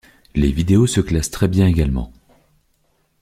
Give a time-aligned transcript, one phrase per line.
[0.33, 2.11] Les vidéos se classent très bien également.